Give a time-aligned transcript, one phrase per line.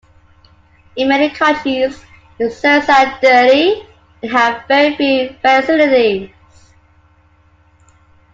[0.95, 2.03] In many countries,
[2.39, 3.83] the cells are dirty
[4.23, 6.31] and have very few facilities.